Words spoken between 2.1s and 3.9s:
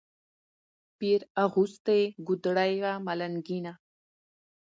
ګودړۍ وه ملنګینه